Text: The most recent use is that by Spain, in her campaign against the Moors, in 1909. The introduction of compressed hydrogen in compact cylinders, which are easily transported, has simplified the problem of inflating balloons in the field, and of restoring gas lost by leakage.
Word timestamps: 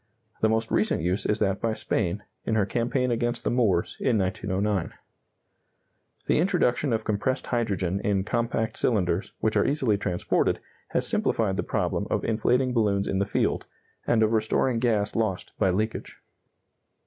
The 0.41 0.49
most 0.49 0.71
recent 0.71 1.03
use 1.03 1.27
is 1.27 1.37
that 1.37 1.61
by 1.61 1.75
Spain, 1.75 2.23
in 2.43 2.55
her 2.55 2.65
campaign 2.65 3.11
against 3.11 3.43
the 3.43 3.51
Moors, 3.51 3.97
in 3.99 4.17
1909. 4.17 4.95
The 6.25 6.39
introduction 6.39 6.91
of 6.91 7.03
compressed 7.05 7.45
hydrogen 7.45 7.99
in 7.99 8.23
compact 8.23 8.77
cylinders, 8.77 9.33
which 9.41 9.55
are 9.55 9.63
easily 9.63 9.99
transported, 9.99 10.59
has 10.87 11.05
simplified 11.07 11.55
the 11.55 11.61
problem 11.61 12.07
of 12.09 12.23
inflating 12.25 12.73
balloons 12.73 13.07
in 13.07 13.19
the 13.19 13.27
field, 13.27 13.67
and 14.07 14.23
of 14.23 14.31
restoring 14.33 14.79
gas 14.79 15.15
lost 15.15 15.53
by 15.59 15.69
leakage. 15.69 16.17